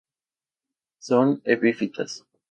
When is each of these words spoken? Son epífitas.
Son 0.97 1.27
epífitas. 1.45 2.25